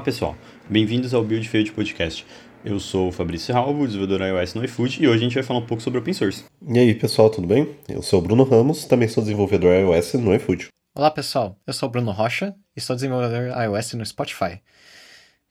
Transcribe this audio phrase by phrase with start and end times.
[0.00, 0.34] Olá pessoal,
[0.66, 2.26] bem-vindos ao Build Field Podcast.
[2.64, 5.58] Eu sou o Fabrício Ralvo, desenvolvedor iOS no iFood, e hoje a gente vai falar
[5.58, 6.42] um pouco sobre Open Source.
[6.66, 7.76] E aí pessoal, tudo bem?
[7.86, 10.68] Eu sou o Bruno Ramos, também sou desenvolvedor iOS no iFood.
[10.94, 14.62] Olá pessoal, eu sou o Bruno Rocha e sou desenvolvedor iOS no Spotify.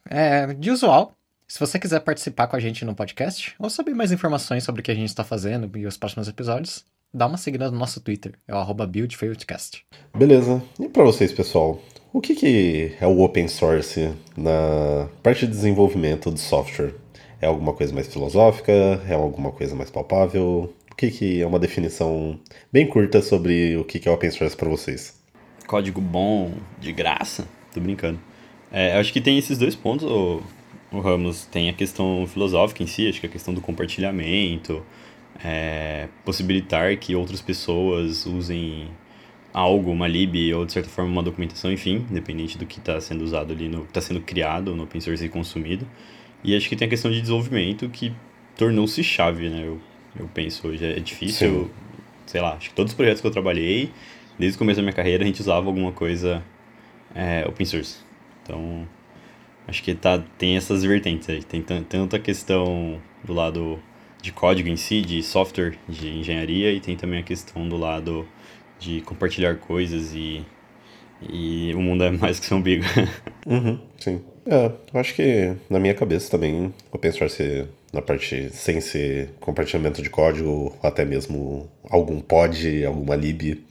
[0.09, 1.13] É, de usual,
[1.47, 4.83] se você quiser participar com a gente no podcast ou saber mais informações sobre o
[4.83, 8.33] que a gente está fazendo e os próximos episódios, dá uma seguida no nosso Twitter,
[8.47, 9.85] é o BuildFieldCast.
[10.17, 11.79] Beleza, e para vocês pessoal,
[12.11, 16.93] o que, que é o open source na parte de desenvolvimento de software?
[17.41, 18.71] É alguma coisa mais filosófica?
[19.07, 20.73] É alguma coisa mais palpável?
[20.91, 22.39] O que, que é uma definição
[22.73, 25.17] bem curta sobre o que, que é open source para vocês?
[25.67, 27.47] Código bom, de graça?
[27.73, 28.19] Tô brincando.
[28.71, 30.41] É, acho que tem esses dois pontos, o,
[30.91, 31.45] o Ramos.
[31.45, 34.83] Tem a questão filosófica em si, acho que a questão do compartilhamento,
[35.43, 38.87] é, possibilitar que outras pessoas usem
[39.53, 43.23] algo, uma lib ou de certa forma uma documentação, enfim, independente do que está sendo
[43.23, 45.87] usado ali, no está sendo criado no open source e consumido.
[46.43, 48.13] E acho que tem a questão de desenvolvimento que
[48.55, 49.63] tornou-se chave, né?
[49.65, 49.79] Eu,
[50.17, 51.69] eu penso hoje é difícil, Sim.
[52.25, 53.91] sei lá, acho que todos os projetos que eu trabalhei,
[54.37, 56.43] desde o começo da minha carreira, a gente usava alguma coisa
[57.13, 57.97] é, open source.
[58.43, 58.87] Então,
[59.67, 61.43] acho que tá, tem essas vertentes aí.
[61.43, 63.79] Tem tanto a questão do lado
[64.21, 68.27] de código em si, de software, de engenharia, e tem também a questão do lado
[68.79, 70.45] de compartilhar coisas e,
[71.21, 72.83] e o mundo é mais que seu umbigo.
[73.45, 74.21] uhum, sim.
[74.45, 80.01] É, eu acho que na minha cabeça também open source na parte sem ser compartilhamento
[80.01, 83.63] de código, até mesmo algum pod, alguma lib.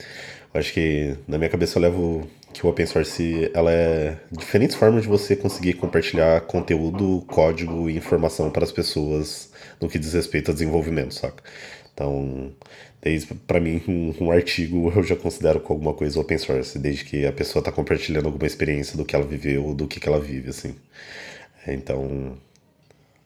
[0.53, 4.75] Eu acho que na minha cabeça eu levo que o open source ela é diferentes
[4.75, 10.15] formas de você conseguir compartilhar conteúdo, código e informação para as pessoas no que diz
[10.15, 11.43] respeito a desenvolvimento, saca?
[11.99, 12.53] Então,
[13.03, 17.05] desde para mim um, um, artigo eu já considero como alguma coisa open source, desde
[17.05, 20.21] que a pessoa está compartilhando alguma experiência do que ela viveu, do que, que ela
[20.21, 20.77] vive, assim.
[21.67, 22.39] Então,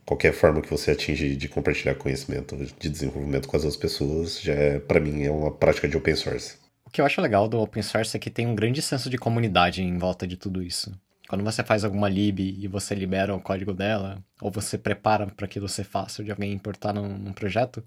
[0.06, 4.54] qualquer forma que você atinge de compartilhar conhecimento, de desenvolvimento com as outras pessoas, já
[4.54, 6.54] é, para mim é uma prática de open source.
[6.86, 9.18] O que eu acho legal do open source é que tem um grande senso de
[9.18, 10.90] comunidade em volta de tudo isso.
[11.28, 15.44] Quando você faz alguma lib e você libera o código dela, ou você prepara para
[15.44, 17.84] aquilo ser fácil de alguém importar num, num projeto,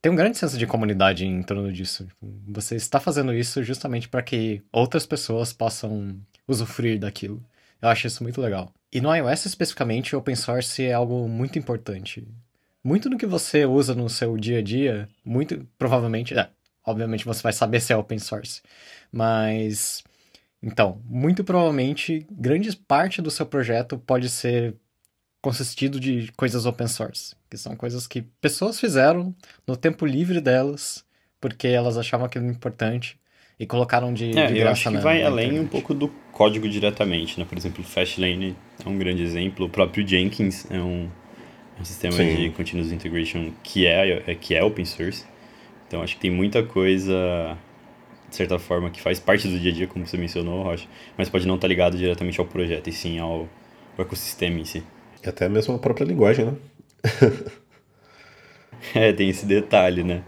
[0.00, 2.06] tem um grande senso de comunidade em torno disso.
[2.48, 7.42] Você está fazendo isso justamente para que outras pessoas possam usufruir daquilo.
[7.80, 8.72] Eu acho isso muito legal.
[8.92, 12.26] E no iOS especificamente, o open source é algo muito importante.
[12.82, 16.48] Muito do que você usa no seu dia a dia, muito provavelmente, é,
[16.84, 18.62] obviamente você vai saber se é open source,
[19.10, 20.04] mas
[20.62, 24.74] então, muito provavelmente, grande parte do seu projeto pode ser
[25.46, 29.32] consistido de coisas open source, que são coisas que pessoas fizeram
[29.64, 31.04] no tempo livre delas,
[31.40, 33.16] porque elas achavam aquilo importante
[33.56, 36.68] e colocaram de, é, de eu acho que vai na além um pouco do código
[36.68, 37.46] diretamente, né?
[37.48, 41.08] Por exemplo, Fastlane é um grande exemplo, o próprio Jenkins é um,
[41.78, 42.34] um sistema Sim.
[42.34, 45.24] de continuous integration que é, é, que é open source.
[45.86, 47.56] Então acho que tem muita coisa
[48.28, 51.28] de certa forma que faz parte do dia a dia, como você mencionou, Rocha, mas
[51.28, 53.48] pode não estar ligado diretamente ao projeto e sim ao,
[53.96, 54.82] ao ecossistema em si.
[55.26, 56.56] E até mesmo a própria linguagem, né?
[58.94, 60.22] é, tem esse detalhe, né?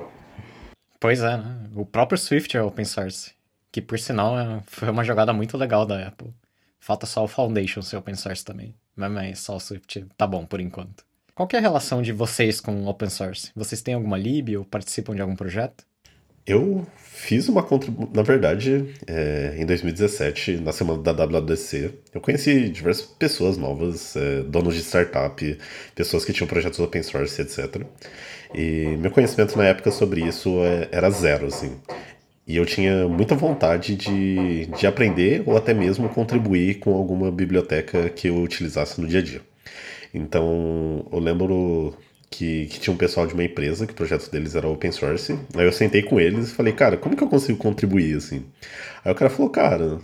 [0.98, 1.69] Pois é, né?
[1.76, 3.32] O próprio Swift é open source.
[3.70, 6.34] Que, por sinal, é, foi uma jogada muito legal da Apple.
[6.81, 8.75] Falta só o Foundation ser open source também.
[8.97, 11.04] Mas só o Swift tá bom por enquanto.
[11.32, 13.53] Qual é a relação de vocês com open source?
[13.54, 15.84] Vocês têm alguma lib ou participam de algum projeto?
[16.48, 18.10] Eu fiz uma contribuição.
[18.14, 24.41] Na verdade, é, em 2017, na semana da WWDC, eu conheci diversas pessoas novas, é,
[24.44, 25.59] donos de startup,
[25.94, 27.82] pessoas que tinham projetos open source, etc.
[28.54, 31.78] E meu conhecimento na época sobre isso é, era zero, assim.
[32.47, 38.09] E eu tinha muita vontade de, de aprender ou até mesmo contribuir com alguma biblioteca
[38.09, 39.42] que eu utilizasse no dia a dia.
[40.15, 41.94] Então, eu lembro
[42.31, 45.39] que, que, tinha um pessoal de uma empresa que o projeto deles era open source.
[45.55, 48.44] Aí eu sentei com eles e falei, cara, como que eu consigo contribuir assim?
[49.05, 49.98] Aí o cara falou, cara,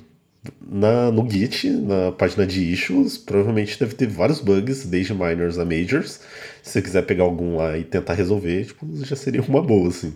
[0.60, 5.64] na, no Git, na página de issues, provavelmente deve ter vários bugs, desde minors a
[5.64, 6.20] majors.
[6.62, 10.14] Se você quiser pegar algum lá e tentar resolver, tipo, já seria uma boa, assim.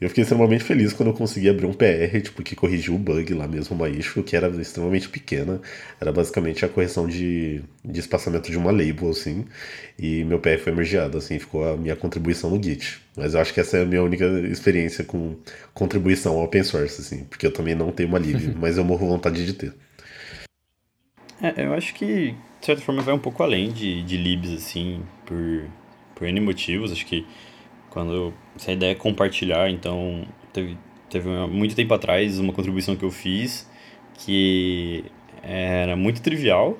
[0.00, 3.32] Eu fiquei extremamente feliz quando eu consegui abrir um PR, tipo, que corrigiu o bug
[3.32, 5.60] lá mesmo, uma issue, que era extremamente pequena.
[6.00, 9.44] Era basicamente a correção de, de espaçamento de uma label, assim.
[9.98, 13.00] E meu PR foi mergeado, assim, ficou a minha contribuição no Git.
[13.16, 15.36] Mas eu acho que essa é a minha única experiência com
[15.72, 17.24] contribuição ao open source, assim.
[17.24, 19.72] Porque eu também não tenho uma lib, mas eu morro vontade de ter.
[21.40, 25.02] É, eu acho que, de certa forma, vai um pouco além de, de libs, assim,
[25.24, 25.64] por,
[26.16, 26.90] por N motivos.
[26.90, 27.24] Acho que
[27.94, 30.76] quando essa ideia é compartilhar, então teve,
[31.08, 33.72] teve muito tempo atrás uma contribuição que eu fiz
[34.14, 35.04] que
[35.42, 36.78] era muito trivial,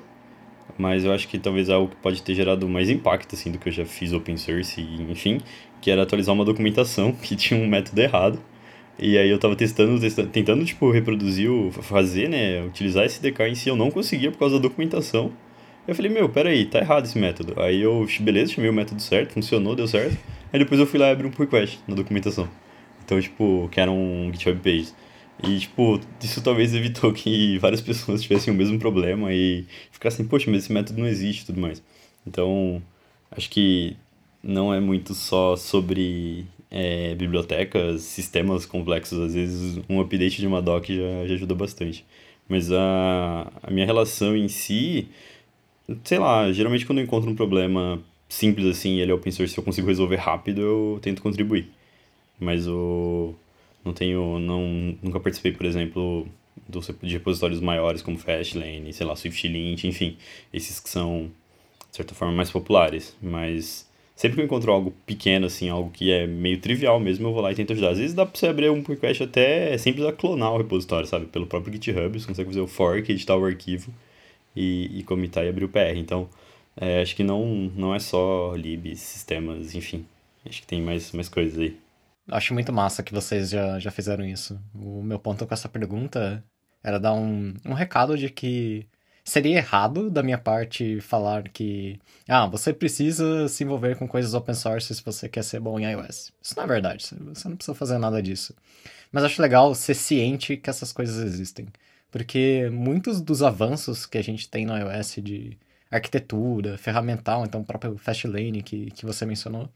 [0.77, 3.69] mas eu acho que talvez algo que pode ter gerado mais impacto, assim, do que
[3.69, 5.39] eu já fiz open source, enfim,
[5.81, 8.39] que era atualizar uma documentação que tinha um método errado.
[8.97, 13.49] E aí eu tava testando, testando tentando, tipo, reproduzir, o, fazer, né, utilizar esse DK
[13.49, 15.33] em si, eu não conseguia por causa da documentação.
[15.87, 17.59] Eu falei, meu, peraí, tá errado esse método.
[17.61, 20.17] Aí eu, beleza, chamei o método certo, funcionou, deu certo.
[20.51, 22.49] Aí depois eu fui lá e abri um pull request na documentação.
[23.03, 24.93] Então, tipo, que era um GitHub page.
[25.43, 30.49] E, tipo, isso talvez evitou que várias pessoas tivessem o mesem problema e ficassem, poxa,
[30.49, 31.83] mas esse método não existe e tudo mais.
[32.25, 32.81] Então,
[33.29, 33.95] acho que
[34.41, 39.19] não é muito só sobre é, bibliotecas, sistemas complexos.
[39.19, 42.05] Às vezes, um update de uma doc já, já ajuda bastante.
[42.47, 45.09] Mas a, a minha relação em si,
[46.03, 49.59] sei lá, geralmente quando eu encontro um problema simples assim, ele é open source, se
[49.59, 51.69] eu consigo resolver rápido, eu tento contribuir.
[52.39, 53.33] Mas o
[53.83, 56.27] não tenho não nunca participei, por exemplo,
[56.67, 60.17] do, de repositórios maiores como Fastlane, sei lá, SwiftLint, enfim,
[60.53, 61.31] esses que são
[61.91, 66.11] de certa forma mais populares, mas sempre que eu encontro algo pequeno assim, algo que
[66.11, 67.91] é meio trivial mesmo, eu vou lá e tento ajudar.
[67.91, 70.57] Às vezes dá para você abrir um pull request até é simples a clonar o
[70.57, 71.27] repositório, sabe?
[71.27, 73.93] Pelo próprio GitHub, você consegue fazer o fork, editar o arquivo
[74.55, 75.97] e, e comitar e abrir o PR.
[75.97, 76.29] Então,
[76.77, 80.05] é, acho que não, não é só lib, sistemas, enfim.
[80.45, 81.77] Acho que tem mais, mais coisas aí.
[82.27, 84.59] Acho muito massa que vocês já, já fizeram isso.
[84.73, 86.43] O meu ponto com essa pergunta
[86.83, 88.87] era dar um, um recado de que
[89.23, 94.53] seria errado da minha parte falar que ah, você precisa se envolver com coisas open
[94.53, 96.31] source se você quer ser bom em iOS.
[96.41, 98.55] Isso não é verdade, você não precisa fazer nada disso.
[99.11, 101.67] Mas acho legal ser ciente que essas coisas existem.
[102.15, 105.57] Porque muitos dos avanços que a gente tem no iOS de
[105.91, 109.69] arquitetura, ferramental, então o próprio Fastlane que, que você mencionou,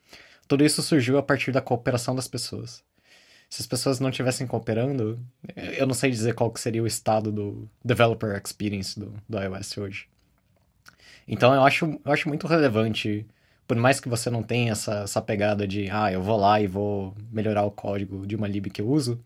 [0.47, 2.81] tudo isso surgiu a partir da cooperação das pessoas.
[3.49, 5.19] Se as pessoas não estivessem cooperando,
[5.77, 9.77] eu não sei dizer qual que seria o estado do developer experience do, do iOS
[9.77, 10.07] hoje.
[11.27, 13.27] Então eu acho, eu acho muito relevante,
[13.67, 16.67] por mais que você não tenha essa, essa pegada de, ah, eu vou lá e
[16.67, 19.21] vou melhorar o código de uma lib que eu uso,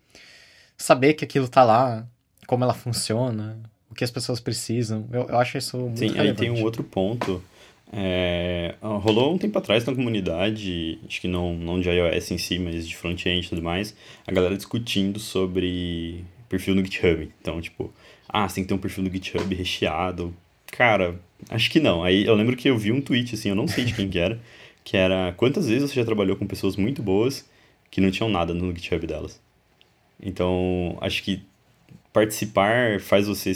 [0.76, 2.08] saber que aquilo tá lá,
[2.54, 3.58] como ela funciona,
[3.90, 5.08] o que as pessoas precisam.
[5.12, 6.30] Eu, eu acho isso muito Sim, relevante.
[6.30, 7.44] aí tem um outro ponto.
[7.92, 12.60] É, rolou um tempo atrás na comunidade, acho que não, não de iOS em si,
[12.60, 13.96] mas de front-end e tudo mais,
[14.28, 17.28] a galera discutindo sobre perfil no GitHub.
[17.42, 17.92] Então, tipo,
[18.30, 20.32] ah, você tem que ter um perfil no GitHub recheado.
[20.68, 21.20] Cara,
[21.50, 22.04] acho que não.
[22.04, 24.20] Aí eu lembro que eu vi um tweet, assim, eu não sei de quem que
[24.20, 24.40] era,
[24.84, 27.50] que era quantas vezes você já trabalhou com pessoas muito boas
[27.90, 29.42] que não tinham nada no GitHub delas.
[30.22, 31.44] Então, acho que
[32.14, 33.52] participar faz você.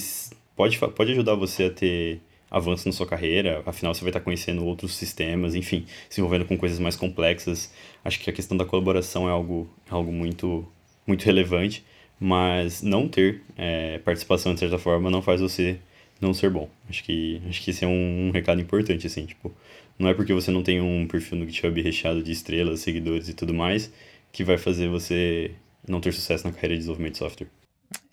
[0.55, 2.19] Pode, pode ajudar você a ter
[2.49, 6.57] avanço na sua carreira, afinal você vai estar conhecendo outros sistemas, enfim, se envolvendo com
[6.57, 7.71] coisas mais complexas.
[8.03, 10.65] Acho que a questão da colaboração é algo, é algo muito,
[11.05, 11.85] muito relevante,
[12.19, 15.77] mas não ter é, participação de certa forma não faz você
[16.21, 16.69] não ser bom.
[16.89, 19.53] Acho que, acho que esse é um, um recado importante, assim, tipo,
[19.99, 23.33] não é porque você não tem um perfil no GitHub recheado de estrelas, seguidores e
[23.33, 23.91] tudo mais,
[24.31, 25.51] que vai fazer você
[25.87, 27.56] não ter sucesso na carreira de desenvolvimento de software.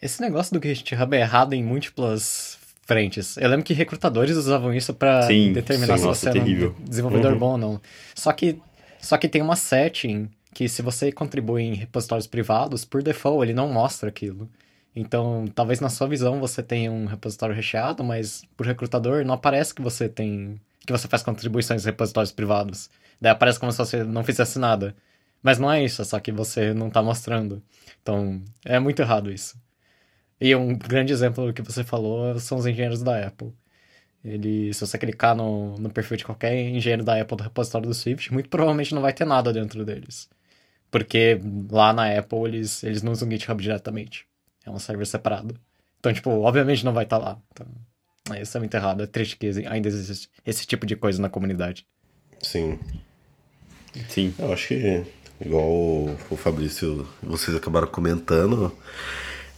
[0.05, 3.39] Esse negócio do GitHub é errado em múltiplas frentes.
[3.39, 7.39] Eu lembro que recrutadores usavam isso para determinar sim, se você é um desenvolvedor uhum.
[7.39, 7.81] bom ou não.
[8.15, 8.61] Só que,
[9.01, 13.55] só que tem uma setting que se você contribui em repositórios privados, por default ele
[13.55, 14.47] não mostra aquilo.
[14.95, 19.75] Então, talvez na sua visão você tenha um repositório recheado, mas por recrutador não aparece
[19.75, 22.90] que você tem que você faz contribuições em repositórios privados.
[23.19, 24.95] Daí aparece como se você não fizesse nada.
[25.43, 27.62] Mas não é isso, é só que você não está mostrando.
[28.02, 29.63] Então, é muito errado isso.
[30.45, 33.51] E um grande exemplo do que você falou são os engenheiros da Apple.
[34.23, 37.95] Ele, se você clicar no, no perfil de qualquer engenheiro da Apple do repositório do
[37.95, 40.29] Swift, muito provavelmente não vai ter nada dentro deles.
[40.91, 44.27] Porque lá na Apple eles, eles não usam GitHub diretamente.
[44.67, 45.59] É um server separado.
[45.99, 47.39] Então, tipo, obviamente não vai estar tá lá.
[47.51, 47.67] Então,
[48.39, 49.03] isso é muito errado.
[49.03, 51.87] É triste que ainda existe esse tipo de coisa na comunidade.
[52.43, 52.79] Sim.
[54.11, 54.35] Sim.
[54.39, 55.05] Eu acho que,
[55.41, 58.77] igual o Fabrício, vocês acabaram comentando,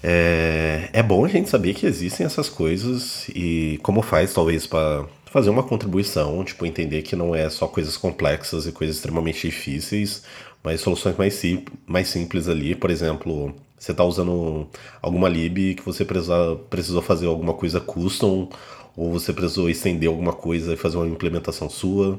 [0.02, 5.06] é, é bom a gente saber que existem essas coisas e como faz, talvez, para
[5.26, 10.22] fazer uma contribuição, tipo, entender que não é só coisas complexas e coisas extremamente difíceis,
[10.62, 11.40] mas soluções mais,
[11.86, 12.74] mais simples ali.
[12.74, 14.68] Por exemplo, você está usando
[15.02, 18.48] alguma lib que você precisa, precisou fazer alguma coisa custom
[18.96, 22.18] ou você precisou estender alguma coisa e fazer uma implementação sua.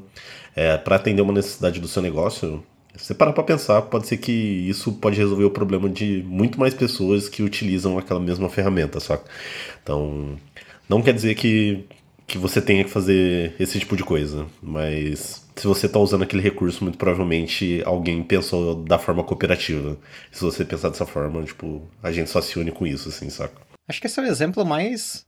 [0.56, 2.64] É, para atender uma necessidade do seu negócio,
[2.98, 6.60] se você parar para pensar, pode ser que isso pode resolver o problema de muito
[6.60, 9.24] mais pessoas que utilizam aquela mesma ferramenta, saca?
[9.82, 10.38] Então,
[10.90, 11.86] não quer dizer que,
[12.26, 16.42] que você tenha que fazer esse tipo de coisa, mas se você está usando aquele
[16.42, 19.98] recurso, muito provavelmente alguém pensou da forma cooperativa.
[20.32, 23.62] Se você pensar dessa forma, tipo, a gente só se une com isso, assim, saca?
[23.88, 25.26] Acho que esse é o exemplo mais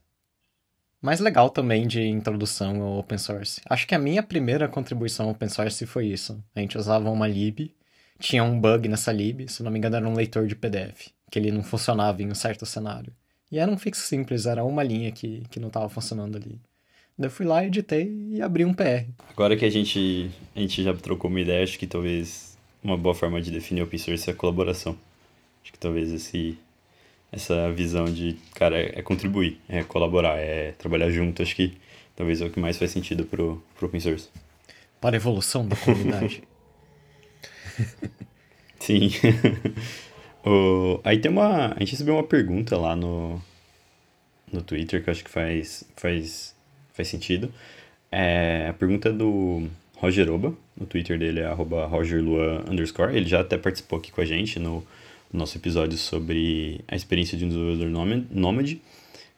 [1.00, 3.60] mais legal também de introdução ao open source.
[3.68, 6.42] Acho que a minha primeira contribuição ao open source foi isso.
[6.54, 7.74] A gente usava uma lib,
[8.18, 11.38] tinha um bug nessa lib, se não me engano era um leitor de PDF, que
[11.38, 13.12] ele não funcionava em um certo cenário.
[13.50, 16.60] E era um fix simples, era uma linha que, que não estava funcionando ali.
[17.18, 19.06] Daí eu fui lá, editei e abri um PR.
[19.28, 23.14] Agora que a gente, a gente já trocou uma ideia, acho que talvez uma boa
[23.14, 24.96] forma de definir open source é a colaboração.
[25.62, 26.58] Acho que talvez esse,
[27.32, 31.76] essa visão de, cara, é, é, contribuir, é colaborar, é trabalhar junto, acho que
[32.16, 34.28] talvez é o que mais faz sentido pro, pro open source.
[35.00, 36.42] Para a evolução da comunidade.
[38.80, 39.10] Sim.
[40.44, 41.74] o, aí tem uma.
[41.74, 43.40] A gente recebeu uma pergunta lá no,
[44.52, 46.54] no Twitter que eu acho que faz, faz,
[46.92, 47.52] faz sentido.
[48.10, 53.14] É, a pergunta é do Roger Oba, o Twitter dele é rogerlua underscore.
[53.16, 54.84] Ele já até participou aqui com a gente no
[55.32, 58.80] nosso episódio sobre a experiência de um desenvolvedor nômade.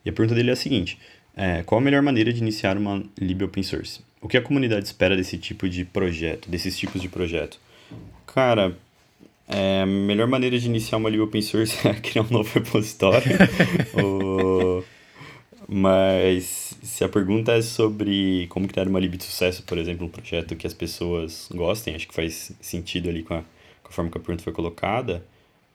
[0.04, 0.98] E a pergunta dele é a seguinte:
[1.36, 4.00] é, qual a melhor maneira de iniciar uma lib open source?
[4.20, 7.58] O que a comunidade espera desse tipo de projeto, desses tipos de projeto?
[8.26, 8.76] Cara,
[9.48, 13.30] é, a melhor maneira de iniciar uma lib open source é criar um novo repositório.
[14.02, 14.84] o...
[15.68, 20.10] Mas se a pergunta é sobre como criar uma lib de sucesso, por exemplo, um
[20.10, 23.42] projeto que as pessoas gostem, acho que faz sentido ali com a,
[23.82, 25.24] com a forma que a pergunta foi colocada,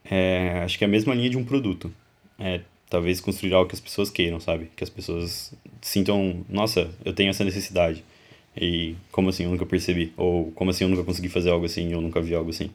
[0.09, 1.91] é, acho que é a mesma linha de um produto.
[2.39, 4.69] É, talvez construir algo que as pessoas queiram, sabe?
[4.75, 8.03] Que as pessoas sintam, nossa, eu tenho essa necessidade.
[8.59, 10.11] E como assim eu nunca percebi?
[10.17, 11.91] Ou como assim eu nunca consegui fazer algo assim?
[11.91, 12.69] Eu nunca vi algo assim?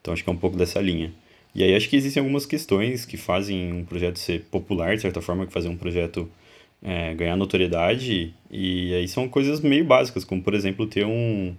[0.00, 1.12] Então acho que é um pouco dessa linha.
[1.54, 5.22] E aí acho que existem algumas questões que fazem um projeto ser popular, de certa
[5.22, 6.30] forma, que fazem um projeto
[6.82, 8.34] é, ganhar notoriedade.
[8.50, 11.54] E aí são coisas meio básicas, como por exemplo ter um,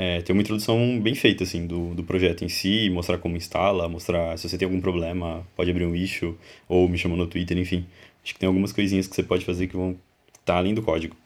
[0.00, 3.88] é, ter uma introdução bem feita, assim, do, do projeto em si, mostrar como instala,
[3.88, 6.36] mostrar se você tem algum problema, pode abrir um issue,
[6.68, 7.84] ou me chamar no Twitter, enfim.
[8.22, 10.82] Acho que tem algumas coisinhas que você pode fazer que vão estar tá além do
[10.82, 11.16] código.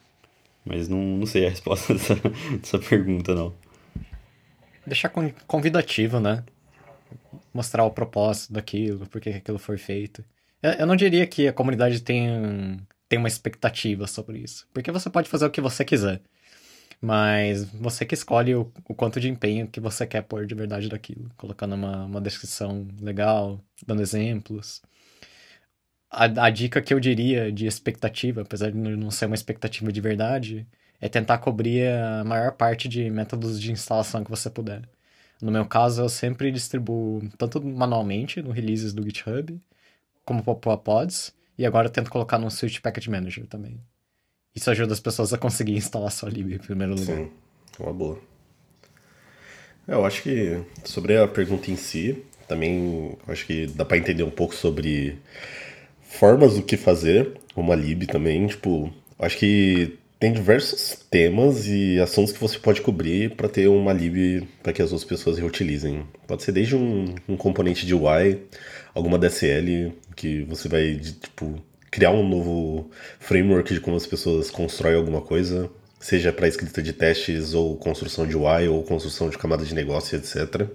[0.64, 3.52] Mas não, não sei a resposta dessa, dessa pergunta, não.
[4.86, 5.12] Deixar
[5.46, 6.42] convidativo, né?
[7.52, 10.24] Mostrar o propósito daquilo, por que aquilo foi feito.
[10.62, 14.66] Eu não diria que a comunidade tem, tem uma expectativa sobre isso.
[14.72, 16.22] Porque você pode fazer o que você quiser.
[17.02, 20.88] Mas você que escolhe o, o, quanto de empenho que você quer pôr de verdade
[20.88, 21.28] daquilo.
[21.36, 24.80] Colocando uma, uma descrição legal, dando exemplos.
[26.10, 30.00] A, a dica que eu diria de expectativa, apesar de não ser uma expectativa de
[30.00, 30.66] verdade,
[31.00, 34.88] é tentar cobrir a maior parte de métodos de instalação que você puder.
[35.40, 39.60] No meu caso, eu sempre distribuo tanto manualmente no releases do GitHub,
[40.24, 43.80] como pop-up pods, e agora eu tento colocar no Switch Package Manager também.
[44.54, 47.16] Isso ajuda as pessoas a conseguir instalar sua lib em primeiro lugar.
[47.16, 47.30] Sim,
[47.80, 48.18] uma boa.
[49.88, 54.22] É, eu acho que sobre a pergunta em si, também acho que dá para entender
[54.22, 55.18] um pouco sobre
[56.02, 58.46] formas do que fazer uma lib também.
[58.46, 63.92] Tipo, acho que tem diversos temas e assuntos que você pode cobrir para ter uma
[63.92, 66.06] lib para que as outras pessoas reutilizem.
[66.28, 68.42] Pode ser desde um, um componente de UI,
[68.94, 71.60] alguma DSL que você vai tipo
[71.92, 75.70] criar um novo framework de como as pessoas constroem alguma coisa,
[76.00, 80.16] seja para escrita de testes ou construção de UI ou construção de camada de negócio,
[80.16, 80.66] etc.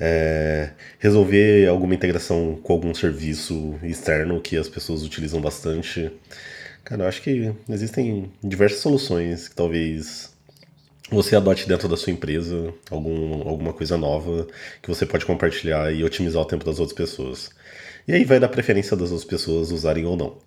[0.00, 6.10] É, resolver alguma integração com algum serviço externo que as pessoas utilizam bastante.
[6.82, 10.32] Cara, eu acho que existem diversas soluções que talvez
[11.10, 14.46] você adote dentro da sua empresa, algum, alguma coisa nova
[14.80, 17.50] que você pode compartilhar e otimizar o tempo das outras pessoas.
[18.06, 20.38] E aí vai da preferência das outras pessoas usarem ou não.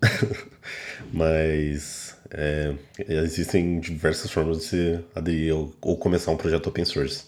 [1.12, 2.74] Mas é,
[3.08, 7.24] existem diversas formas de se aderir ou, ou começar um projeto open source.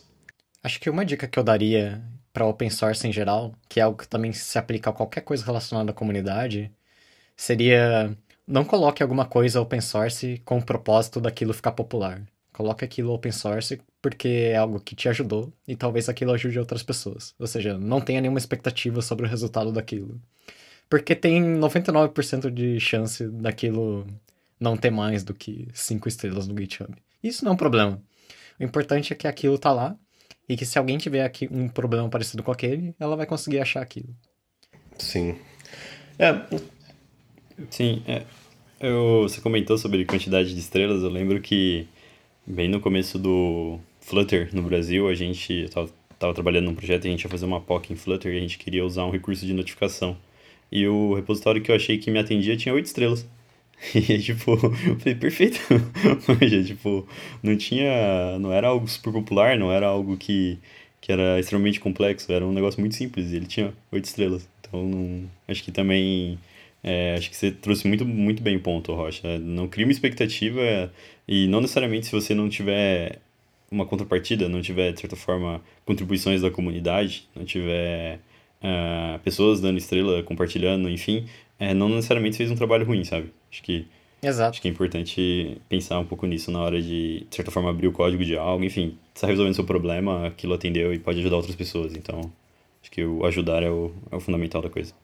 [0.63, 3.99] Acho que uma dica que eu daria para open source em geral, que é algo
[3.99, 6.71] que também se aplica a qualquer coisa relacionada à comunidade,
[7.37, 8.17] seria
[8.47, 12.23] não coloque alguma coisa open source com o propósito daquilo ficar popular.
[12.53, 16.83] Coloque aquilo open source porque é algo que te ajudou e talvez aquilo ajude outras
[16.83, 17.35] pessoas.
[17.39, 20.21] Ou seja, não tenha nenhuma expectativa sobre o resultado daquilo.
[20.89, 24.07] Porque tem 99% de chance daquilo
[24.59, 26.95] não ter mais do que 5 estrelas no GitHub.
[27.23, 28.01] Isso não é um problema.
[28.59, 29.97] O importante é que aquilo tá lá
[30.49, 33.83] e que se alguém tiver aqui um problema parecido com aquele, ela vai conseguir achar
[33.83, 34.17] aquilo.
[34.99, 35.37] Sim.
[36.19, 36.33] É.
[37.71, 38.25] Sim, é.
[38.81, 41.89] Eu, você comentou sobre quantidade de estrelas, eu lembro que
[42.51, 43.79] Bem no começo do
[44.09, 47.45] Flutter no Brasil, a gente estava tava trabalhando num projeto e a gente ia fazer
[47.47, 50.17] uma POC em Flutter e a gente queria usar um recurso de notificação.
[50.73, 53.27] E o repositório que eu achei que me atendia tinha oito estrelas.
[53.95, 55.61] E tipo, eu falei, perfeito.
[56.27, 57.07] Mas, tipo,
[57.43, 58.39] não tinha.
[58.41, 60.59] Não era algo super popular, não era algo que,
[61.01, 64.49] que era extremamente complexo, era um negócio muito simples e ele tinha oito estrelas.
[64.61, 66.39] Então, não, acho que também
[66.83, 69.39] É, acho que você trouxe muito, muito bem o ponto, Rocha.
[69.39, 70.93] Não cria uma expectativa
[71.27, 73.21] e não necessariamente se você não tiver
[73.71, 78.21] uma contrapartida, não tiver, de certa forma, contribuições da comunidade, não tiver
[78.63, 81.27] uh, pessoas dando estrela, compartilhando, enfim,
[81.59, 83.33] é, não necessariamente fez um trabalho ruim, sabe?
[83.51, 83.87] Acho que,
[84.23, 84.51] Exato.
[84.51, 87.89] acho que é importante pensar um pouco nisso na hora de, de certa forma, abrir
[87.89, 91.57] o código de algo, enfim, está resolvendo seu problema, aquilo atendeu e pode ajudar outras
[91.57, 92.21] pessoas, então
[92.81, 94.95] acho que o ajudar é o, é o fundamental da coisa.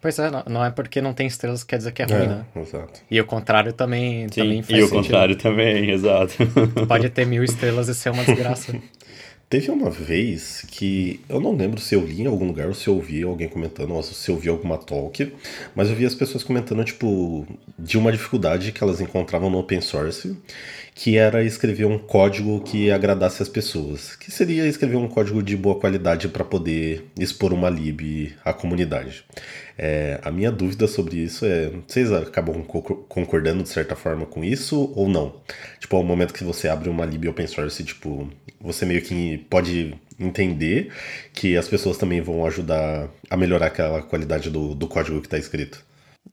[0.00, 2.24] Pois é, não, não é porque não tem estrelas que quer dizer que é ruim,
[2.24, 2.44] É, né?
[2.56, 3.00] exato.
[3.10, 5.02] E o contrário também, Sim, também faz e o sentido.
[5.02, 6.34] contrário também, exato.
[6.88, 8.74] Pode ter mil estrelas e ser uma desgraça.
[9.50, 12.86] Teve uma vez que eu não lembro se eu li em algum lugar ou se
[12.86, 15.32] eu ouvi alguém comentando, ou se eu vi alguma talk,
[15.74, 17.44] mas eu vi as pessoas comentando, tipo,
[17.76, 20.36] de uma dificuldade que elas encontravam no open source,
[20.94, 24.16] que era escrever um código que agradasse as pessoas.
[24.16, 29.24] Que seria escrever um código de boa qualidade para poder expor uma lib à comunidade.
[29.78, 34.44] É, a minha dúvida sobre isso é: vocês acabam co- concordando de certa forma com
[34.44, 35.40] isso ou não?
[35.78, 38.30] Tipo, ao momento que você abre uma lib open source, tipo,
[38.60, 40.92] você meio que pode entender
[41.32, 45.38] que as pessoas também vão ajudar a melhorar aquela qualidade do, do código que está
[45.38, 45.82] escrito.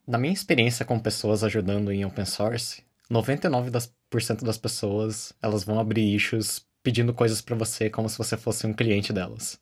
[0.06, 5.32] Na minha experiência com pessoas ajudando em open source, 99% das, por cento das pessoas
[5.42, 9.58] elas vão abrir issues pedindo coisas pra você como se você fosse um cliente delas.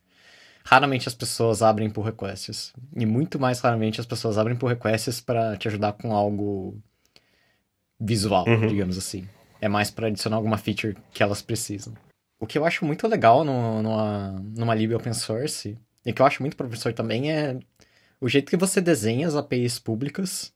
[0.65, 2.73] Raramente as pessoas abrem por requests.
[2.97, 6.77] E muito mais raramente as pessoas abrem por requests pra te ajudar com algo
[7.99, 8.67] visual, Uhum.
[8.67, 9.29] digamos assim.
[9.61, 11.95] É mais pra adicionar alguma feature que elas precisam.
[12.39, 16.27] O que eu acho muito legal no, numa, numa lib open source, e que eu
[16.27, 17.59] acho muito professor também, é
[18.21, 20.53] o jeito que você desenha as APIs públicas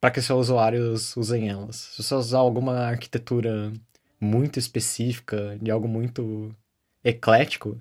[0.00, 1.76] para que seus usuários usem elas.
[1.76, 3.72] Se você usar alguma arquitetura
[4.20, 6.54] muito específica, de algo muito
[7.04, 7.80] eclético,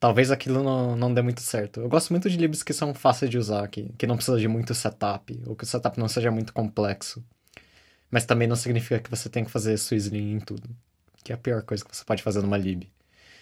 [0.00, 1.80] talvez aquilo não, não dê muito certo.
[1.80, 4.48] Eu gosto muito de libs que são fáceis de usar, que, que não precisa de
[4.48, 7.22] muito setup, ou que o setup não seja muito complexo.
[8.10, 10.68] Mas também não significa que você tem que fazer Swizzling em tudo,
[11.22, 12.88] que é a pior coisa que você pode fazer numa lib.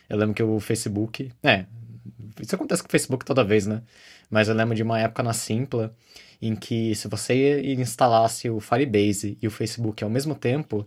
[0.09, 1.33] Eu lembro que o Facebook.
[1.43, 1.67] É,
[2.41, 3.83] isso acontece com o Facebook toda vez, né?
[4.31, 5.95] Mas eu lembro de uma época na Simpla
[6.41, 10.87] em que se você instalasse o Firebase e o Facebook ao mesmo tempo,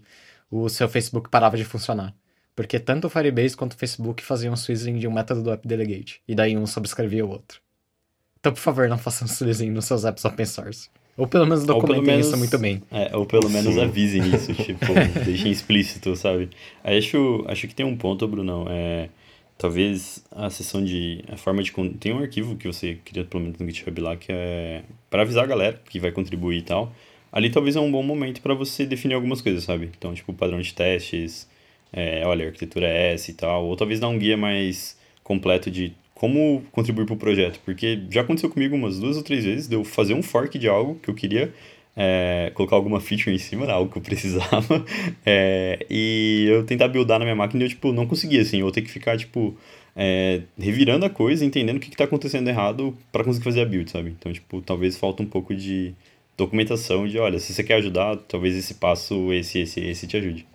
[0.52, 2.14] o seu Facebook parava de funcionar.
[2.56, 6.22] Porque tanto o Firebase quanto o Facebook faziam swizzling de um método do AppDelegate.
[6.28, 7.62] E daí um subscrevia o outro.
[8.40, 10.90] Então, por favor, não façam swizzling nos seus apps open source.
[11.18, 12.82] Ou pelo menos Ou pelo documentem menos- isso muito bem.
[12.92, 13.82] É, ou pelo menos Sim.
[13.82, 14.86] avisem isso, tipo,
[15.26, 16.50] deixem explícito, sabe?
[16.84, 19.10] Acho, acho que tem um ponto, Brunão, é...
[19.60, 21.22] Talvez a sessão de...
[21.28, 21.74] A forma de...
[22.00, 24.84] Tem um arquivo que você cria, pelo menos no GitHub lá, que é...
[25.10, 26.94] para avisar a galera que vai contribuir e tal.
[27.30, 29.92] Ali talvez é um bom momento para você definir algumas coisas, sabe?
[29.98, 31.46] Então, tipo, padrão de testes,
[31.92, 33.66] é, olha, a arquitetura é essa e tal.
[33.66, 37.60] Ou talvez dar um guia mais completo de como contribuir para o projeto.
[37.66, 40.70] Porque já aconteceu comigo umas duas ou três vezes de eu fazer um fork de
[40.70, 41.54] algo que eu queria
[42.02, 44.86] é, colocar alguma feature em cima, né, algo que eu precisava,
[45.26, 48.64] é, e eu tentar buildar na minha máquina e eu, tipo, não conseguia, assim, eu
[48.64, 49.54] vou ter que ficar, tipo,
[49.94, 53.66] é, revirando a coisa, entendendo o que, que tá acontecendo errado para conseguir fazer a
[53.66, 54.16] build, sabe?
[54.18, 55.94] Então, tipo, talvez falta um pouco de
[56.38, 60.48] documentação de, olha, se você quer ajudar, talvez esse passo, esse, esse, esse te ajude.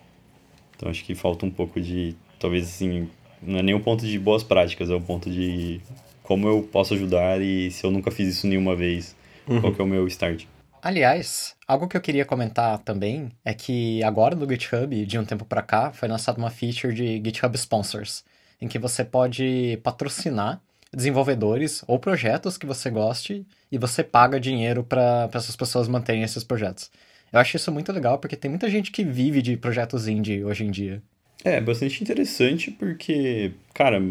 [0.74, 3.06] Então, acho que falta um pouco de, talvez, assim,
[3.42, 5.78] não é nem um ponto de boas práticas, é um ponto de
[6.22, 9.14] como eu posso ajudar e se eu nunca fiz isso nenhuma vez,
[9.60, 10.46] qual que é o meu start.
[10.84, 15.42] Aliás, algo que eu queria comentar também é que agora no GitHub, de um tempo
[15.42, 18.22] pra cá, foi lançada uma feature de GitHub Sponsors,
[18.60, 20.60] em que você pode patrocinar
[20.92, 26.44] desenvolvedores ou projetos que você goste e você paga dinheiro para essas pessoas manterem esses
[26.44, 26.90] projetos.
[27.32, 30.66] Eu acho isso muito legal porque tem muita gente que vive de projetos indie hoje
[30.66, 31.02] em dia.
[31.42, 34.02] É, bastante interessante porque, cara,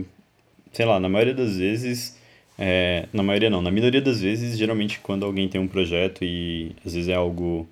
[0.72, 2.18] sei lá, na maioria das vezes,
[2.58, 6.72] é, na maioria não, na minoria das vezes, geralmente quando alguém tem um projeto e
[6.86, 7.68] às vezes é algo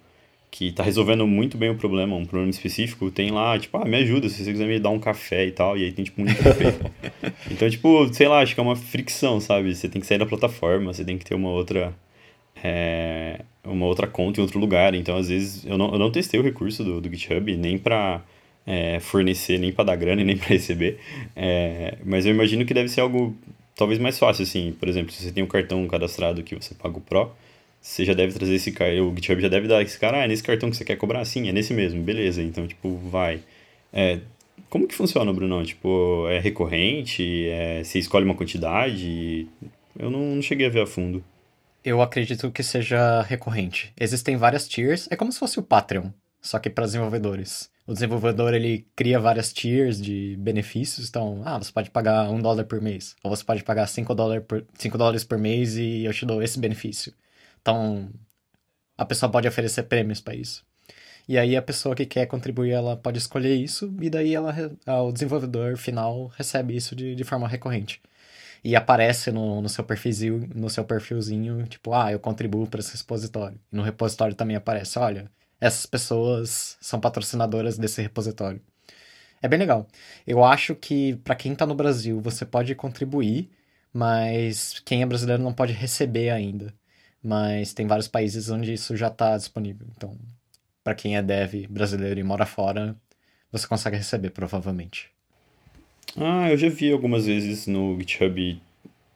[0.51, 3.95] que tá resolvendo muito bem o problema, um problema específico, tem lá, tipo, ah, me
[3.95, 6.25] ajuda, se você quiser me dar um café e tal, e aí tem, tipo, um
[6.25, 6.91] perfeito.
[7.49, 9.73] Então, tipo, sei lá, acho que é uma fricção, sabe?
[9.73, 11.93] Você tem que sair da plataforma, você tem que ter uma outra,
[12.63, 14.93] é, uma outra conta em outro lugar.
[14.93, 18.21] Então, às vezes, eu não, eu não testei o recurso do, do GitHub, nem pra
[18.65, 20.99] é, fornecer, nem pra dar grana nem pra receber.
[21.35, 23.35] É, mas eu imagino que deve ser algo
[23.81, 24.71] talvez mais fácil, assim.
[24.73, 27.31] Por exemplo, se você tem um cartão cadastrado que você paga o Pro,
[27.81, 30.27] você já deve trazer esse cara, o GitHub já deve dar esse cara, ah, é
[30.27, 31.25] nesse cartão que você quer cobrar?
[31.25, 32.43] Sim, é nesse mesmo, beleza.
[32.43, 33.41] Então, tipo, vai.
[33.91, 34.19] É,
[34.69, 35.65] como que funciona, Bruno?
[35.65, 37.49] Tipo, é recorrente?
[37.49, 39.47] É, você escolhe uma quantidade?
[39.97, 41.23] Eu não, não cheguei a ver a fundo.
[41.83, 43.91] Eu acredito que seja recorrente.
[43.99, 47.70] Existem várias tiers, é como se fosse o Patreon, só que para desenvolvedores.
[47.87, 52.65] O desenvolvedor ele cria várias tiers de benefícios, então, ah, você pode pagar um dólar
[52.65, 56.13] por mês, ou você pode pagar 5 dólares por, 5 dólares por mês e eu
[56.13, 57.13] te dou esse benefício.
[57.61, 58.09] Então,
[58.97, 60.63] a pessoa pode oferecer prêmios para isso.
[61.27, 64.53] E aí a pessoa que quer contribuir, ela pode escolher isso, e daí ela,
[65.03, 68.01] o desenvolvedor final recebe isso de, de forma recorrente.
[68.63, 72.95] E aparece no, no, seu perfilzinho, no seu perfilzinho, tipo, ah, eu contribuo para esse
[72.95, 73.59] repositório.
[73.71, 78.59] E no repositório também aparece, olha, essas pessoas são patrocinadoras desse repositório.
[79.41, 79.87] É bem legal.
[80.25, 83.49] Eu acho que para quem tá no Brasil, você pode contribuir,
[83.93, 86.73] mas quem é brasileiro não pode receber ainda.
[87.23, 89.87] Mas tem vários países onde isso já está disponível.
[89.95, 90.17] Então,
[90.83, 92.95] para quem é dev brasileiro e mora fora,
[93.51, 95.09] você consegue receber provavelmente.
[96.17, 98.61] Ah, eu já vi algumas vezes no GitHub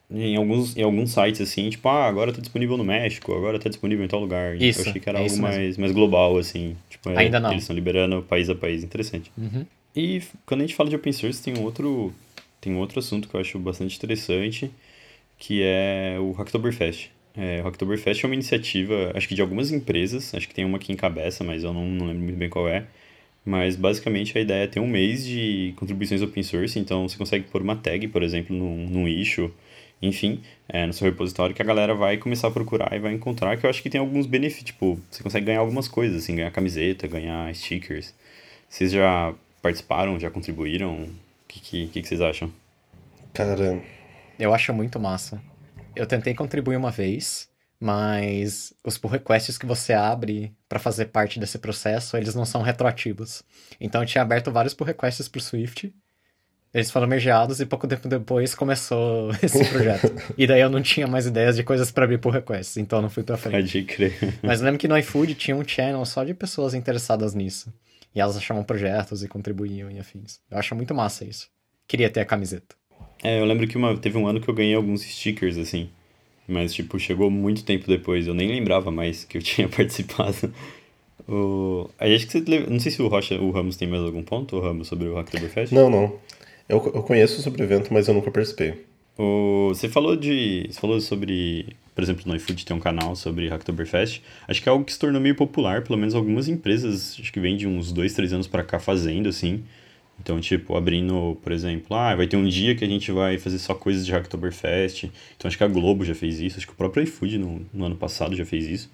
[0.10, 3.70] em alguns, em alguns sites assim, tipo, ah, agora tá disponível no México, agora tá
[3.70, 4.56] disponível em tal lugar.
[4.62, 6.76] Isso, eu achei que era é algo mais, mais global, assim.
[6.89, 7.52] Tipo, é, Ainda não.
[7.52, 9.32] Eles estão liberando país a país, interessante.
[9.38, 9.65] Uhum.
[9.96, 12.13] E quando a gente fala de open source, tem um outro,
[12.62, 14.70] tem um outro assunto que eu acho bastante interessante,
[15.38, 17.10] que é o Hacktoberfest.
[17.38, 20.80] É, o Hacktoberfest é uma iniciativa, acho que de algumas empresas, acho que tem uma
[20.80, 22.86] que encabeça, mas eu não, não lembro muito bem qual é.
[23.44, 27.46] Mas basicamente a ideia é ter um mês de contribuições open source, então você consegue
[27.46, 29.52] pôr uma tag, por exemplo, num, num issue,
[30.06, 33.58] enfim, é, no seu repositório que a galera vai começar a procurar e vai encontrar,
[33.58, 36.52] que eu acho que tem alguns benefícios, tipo, você consegue ganhar algumas coisas, assim, ganhar
[36.52, 38.13] camiseta, ganhar stickers.
[38.70, 40.94] Vocês já participaram, já contribuíram?
[40.94, 41.10] O
[41.48, 42.52] que, que, que, que vocês acham?
[43.34, 43.82] Cara...
[44.38, 45.41] Eu acho muito massa.
[45.96, 51.39] Eu tentei contribuir uma vez, mas os pull requests que você abre para fazer parte
[51.39, 53.44] desse processo, eles não são retroativos.
[53.80, 55.94] Então eu tinha aberto vários pull requests pro Swift,
[56.75, 60.11] eles foram mergeados e pouco tempo depois começou esse projeto.
[60.38, 63.03] e daí eu não tinha mais ideias de coisas para abrir pull requests, então eu
[63.03, 63.53] não fui pra frente.
[63.53, 64.38] Pode crer.
[64.43, 67.73] Mas eu lembro que no iFood tinha um channel só de pessoas interessadas nisso.
[68.13, 70.39] E elas achavam projetos e contribuíam e afins.
[70.51, 71.47] Eu acho muito massa isso.
[71.88, 72.75] Queria ter a camiseta.
[73.23, 75.89] É, eu lembro que uma, teve um ano que eu ganhei alguns stickers, assim.
[76.45, 78.27] Mas, tipo, chegou muito tempo depois.
[78.27, 80.53] Eu nem lembrava mais que eu tinha participado.
[81.27, 81.89] O...
[81.97, 82.59] Aí acho que você...
[82.69, 85.15] Não sei se o Rocha, o Ramos tem mais algum ponto, o Ramos, sobre o
[85.15, 85.73] Hacktoberfest?
[85.73, 86.19] Não, não.
[86.67, 88.86] Eu, eu conheço sobre o evento, mas eu nunca participei.
[89.17, 89.69] O...
[89.69, 90.67] Você falou de...
[90.69, 91.75] Você falou sobre...
[91.93, 94.21] Por exemplo, no iFood tem um canal sobre Hacktoberfest.
[94.47, 97.39] Acho que é algo que se tornou meio popular, pelo menos algumas empresas, acho que
[97.39, 99.63] vem de uns dois, três anos para cá fazendo, assim.
[100.19, 103.60] Então, tipo, abrindo, por exemplo, ah, vai ter um dia que a gente vai fazer
[103.60, 105.06] só coisas de Hacktoberfest.
[105.38, 107.86] Então, acho que a Globo já fez isso, acho que o próprio iFood no, no
[107.86, 108.91] ano passado já fez isso.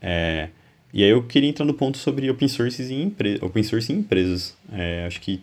[0.00, 0.48] É,
[0.92, 3.98] e aí eu queria entrar no ponto sobre open source em, empre open source em
[3.98, 4.56] empresas.
[4.72, 5.42] É, acho que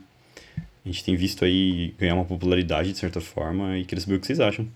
[0.87, 4.19] a gente tem visto aí ganhar uma popularidade de certa forma e queria saber o
[4.19, 4.67] que vocês acham.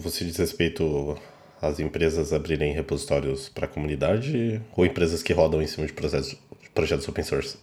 [0.00, 1.16] Você diz respeito
[1.62, 6.36] às empresas abrirem repositórios para a comunidade ou empresas que rodam em cima de projetos,
[6.74, 7.56] projetos open source?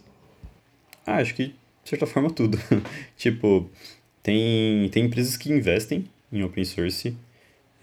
[1.05, 2.57] Ah, acho que de certa forma, tudo.
[3.17, 3.69] tipo,
[4.21, 7.15] tem, tem empresas que investem em open source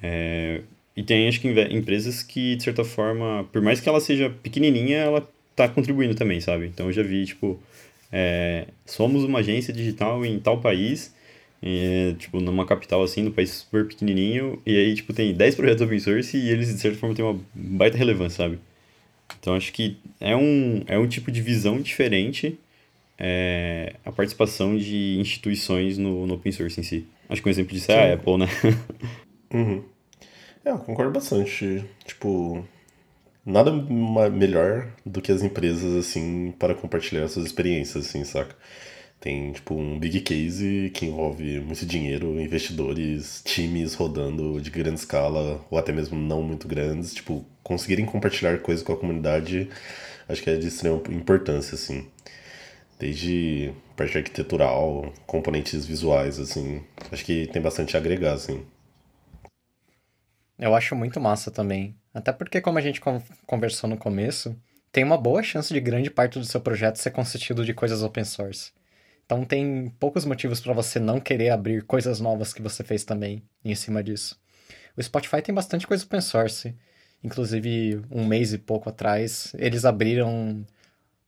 [0.02, 0.62] é,
[0.96, 4.98] e tem, acho que, empresas que, de certa forma, por mais que ela seja pequenininha,
[4.98, 6.66] ela tá contribuindo também, sabe?
[6.66, 7.60] Então, eu já vi, tipo,
[8.12, 11.14] é, somos uma agência digital em tal país,
[11.62, 15.82] é, tipo, numa capital assim, num país super pequenininho, e aí, tipo, tem 10 projetos
[15.82, 18.58] open source e eles, de certa forma, têm uma baita relevância, sabe?
[19.38, 22.58] Então, acho que é um, é um tipo de visão diferente
[23.20, 27.06] é, a participação de instituições no, no open source em si.
[27.28, 28.46] Acho que um exemplo disso é a Apple, né?
[29.52, 29.84] uhum.
[30.64, 31.84] É, eu concordo bastante.
[32.06, 32.66] Tipo,
[33.44, 33.72] nada
[34.30, 38.54] melhor do que as empresas, assim, para compartilhar suas experiências, assim, saca?
[39.20, 45.64] Tem, tipo, um big case que envolve muito dinheiro, investidores, times rodando de grande escala,
[45.70, 47.14] ou até mesmo não muito grandes.
[47.14, 49.68] Tipo, conseguirem compartilhar coisas com a comunidade,
[50.28, 52.06] acho que é de extrema importância, assim
[53.00, 56.82] desde parte arquitetural, componentes visuais, assim.
[57.10, 58.62] Acho que tem bastante a agregar, assim.
[60.60, 61.96] Eu acho muito massa também.
[62.12, 63.00] Até porque, como a gente
[63.46, 64.54] conversou no começo,
[64.92, 68.24] tem uma boa chance de grande parte do seu projeto ser consistido de coisas open
[68.24, 68.72] source.
[69.24, 73.42] Então tem poucos motivos para você não querer abrir coisas novas que você fez também
[73.64, 74.38] em cima disso.
[74.96, 76.76] O Spotify tem bastante coisa open source.
[77.24, 80.66] Inclusive, um mês e pouco atrás, eles abriram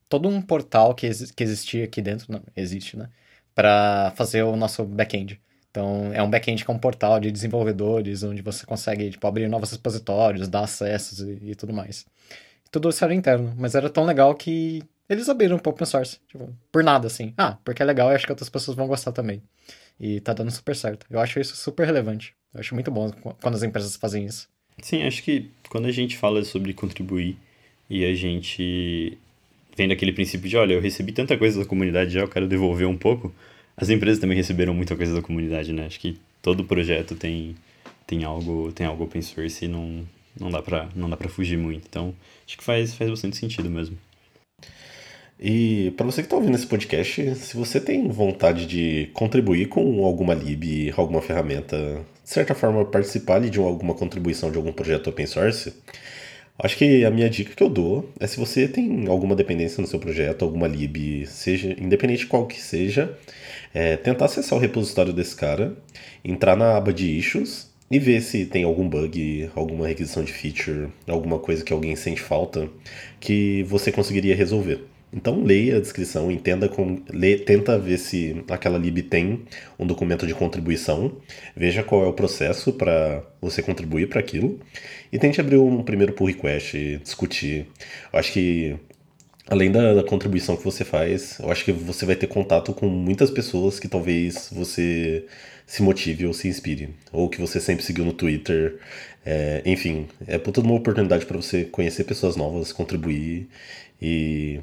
[0.09, 3.09] todo um portal que, ex que existia aqui dentro, não, existe, né?
[3.55, 5.41] Para fazer o nosso back-end.
[5.73, 9.47] Então, é um back-end que é um portal de desenvolvedores, onde você consegue tipo, abrir
[9.49, 12.05] novos repositórios, dar acessos e, e tudo mais.
[12.69, 16.19] Tudo isso era interno, mas era tão legal que eles abriram para open source.
[16.27, 17.33] Tipo, por nada, assim.
[17.35, 19.41] Ah, porque é legal e acho que outras pessoas vão gostar também.
[19.99, 21.07] E tá dando super certo.
[21.09, 22.35] Eu acho isso super relevante.
[22.53, 24.47] Eu acho muito bom quando as empresas fazem isso.
[24.79, 27.35] Sim, acho que quando a gente fala sobre contribuir
[27.89, 29.17] e a gente
[29.75, 32.87] vem daquele princípio de, olha, eu recebi tanta coisa da comunidade já, eu quero devolver
[32.87, 33.33] um pouco.
[33.75, 35.85] As empresas também receberam muita coisa da comunidade, né?
[35.85, 37.55] Acho que todo projeto tem,
[38.05, 40.05] tem algo tem algo open source e não,
[40.39, 41.85] Não dá pra, não dá pra fugir muito.
[41.87, 42.13] Então,
[42.45, 43.97] acho que faz, faz bastante sentido mesmo.
[45.39, 50.05] E para você que está ouvindo esse podcast, se você tem vontade de contribuir com
[50.05, 51.75] alguma lib, alguma ferramenta,
[52.23, 55.73] de certa forma participar de alguma contribuição de algum projeto open source,
[56.57, 59.87] acho que a minha dica que eu dou é se você tem alguma dependência no
[59.87, 63.17] seu projeto, alguma lib, seja independente de qual que seja,
[63.73, 65.75] é, tentar acessar o repositório desse cara,
[66.23, 70.89] entrar na aba de issues e ver se tem algum bug, alguma requisição de feature,
[71.07, 72.69] alguma coisa que alguém sente falta
[73.19, 74.92] que você conseguiria resolver.
[75.13, 76.69] Então leia a descrição, entenda
[77.11, 79.43] lê, tenta ver se aquela lib tem
[79.77, 81.17] um documento de contribuição,
[81.55, 84.59] veja qual é o processo para você contribuir para aquilo
[85.11, 87.67] e tente abrir um primeiro pull request, discutir.
[88.11, 88.75] Eu acho que
[89.47, 92.87] além da, da, contribuição que você faz, eu acho que você vai ter contato com
[92.87, 95.25] muitas pessoas que talvez você
[95.67, 98.79] se motive ou se inspire, ou que você sempre seguiu no Twitter.
[99.25, 103.47] É, enfim, é toda uma oportunidade para você conhecer pessoas novas, contribuir
[104.01, 104.59] e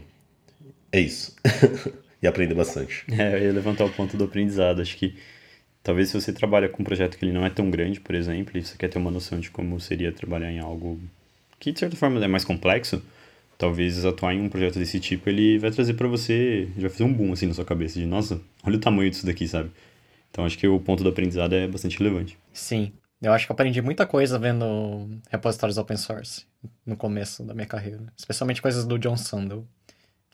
[0.93, 1.37] é isso.
[2.23, 3.05] e aprender bastante.
[3.11, 4.83] É, eu ia levantar o ponto do aprendizado.
[4.83, 5.17] Acho que
[5.83, 8.57] talvez se você trabalha com um projeto que ele não é tão grande, por exemplo,
[8.59, 11.01] e você quer ter uma noção de como seria trabalhar em algo
[11.59, 13.03] que de certa forma é mais complexo,
[13.59, 17.13] talvez atuar em um projeto desse tipo, ele vai trazer para você, vai fazer um
[17.13, 19.71] boom assim na sua cabeça de, nossa, olha o tamanho disso daqui, sabe?
[20.31, 22.39] Então acho que o ponto do aprendizado é bastante relevante.
[22.53, 22.93] Sim.
[23.21, 26.47] Eu acho que eu aprendi muita coisa vendo repositórios open source
[26.87, 29.67] no começo da minha carreira, especialmente coisas do John Sandel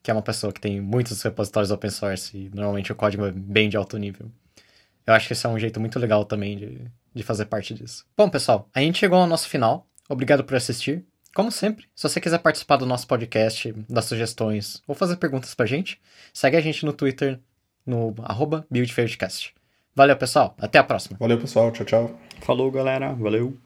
[0.06, 3.32] que é uma pessoa que tem muitos repositórios open source e normalmente o código é
[3.32, 4.30] bem de alto nível.
[5.04, 6.80] Eu acho que esse é um jeito muito legal também de,
[7.12, 8.06] de fazer parte disso.
[8.16, 9.84] Bom, pessoal, a gente chegou ao nosso final.
[10.08, 11.04] Obrigado por assistir.
[11.34, 15.66] Como sempre, se você quiser participar do nosso podcast, das sugestões ou fazer perguntas pra
[15.66, 16.00] gente,
[16.32, 17.40] segue a gente no Twitter
[17.84, 18.64] no arroba.
[19.92, 20.54] Valeu, pessoal.
[20.60, 21.16] Até a próxima.
[21.18, 21.72] Valeu, pessoal.
[21.72, 22.20] Tchau, tchau.
[22.42, 23.12] Falou, galera.
[23.12, 23.58] Valeu.